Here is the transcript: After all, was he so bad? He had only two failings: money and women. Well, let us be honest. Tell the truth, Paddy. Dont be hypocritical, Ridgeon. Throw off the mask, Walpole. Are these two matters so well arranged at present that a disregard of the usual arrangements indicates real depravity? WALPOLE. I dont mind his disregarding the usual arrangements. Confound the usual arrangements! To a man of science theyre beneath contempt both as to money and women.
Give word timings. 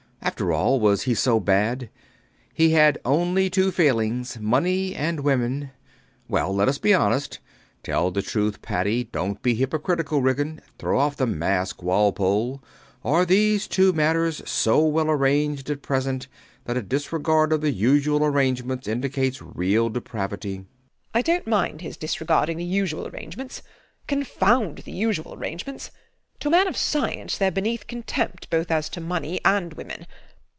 After 0.23 0.51
all, 0.53 0.79
was 0.79 1.01
he 1.03 1.15
so 1.15 1.39
bad? 1.39 1.89
He 2.53 2.69
had 2.71 2.99
only 3.03 3.49
two 3.49 3.71
failings: 3.71 4.39
money 4.39 4.93
and 4.93 5.21
women. 5.21 5.71
Well, 6.29 6.53
let 6.53 6.67
us 6.69 6.77
be 6.77 6.93
honest. 6.93 7.39
Tell 7.81 8.11
the 8.11 8.21
truth, 8.21 8.61
Paddy. 8.61 9.03
Dont 9.05 9.41
be 9.41 9.55
hypocritical, 9.55 10.21
Ridgeon. 10.21 10.59
Throw 10.77 10.99
off 10.99 11.17
the 11.17 11.25
mask, 11.25 11.81
Walpole. 11.81 12.63
Are 13.03 13.25
these 13.25 13.67
two 13.67 13.93
matters 13.93 14.43
so 14.47 14.85
well 14.85 15.09
arranged 15.09 15.71
at 15.71 15.81
present 15.81 16.27
that 16.65 16.77
a 16.77 16.83
disregard 16.83 17.51
of 17.51 17.61
the 17.61 17.71
usual 17.71 18.23
arrangements 18.23 18.87
indicates 18.87 19.41
real 19.41 19.89
depravity? 19.89 20.57
WALPOLE. 20.59 20.69
I 21.15 21.21
dont 21.23 21.47
mind 21.47 21.81
his 21.81 21.97
disregarding 21.97 22.57
the 22.57 22.63
usual 22.63 23.07
arrangements. 23.07 23.63
Confound 24.05 24.79
the 24.85 24.91
usual 24.91 25.33
arrangements! 25.33 25.89
To 26.39 26.47
a 26.47 26.51
man 26.51 26.67
of 26.67 26.75
science 26.75 27.37
theyre 27.37 27.51
beneath 27.51 27.85
contempt 27.85 28.49
both 28.49 28.71
as 28.71 28.89
to 28.89 28.99
money 28.99 29.39
and 29.45 29.75
women. 29.75 30.07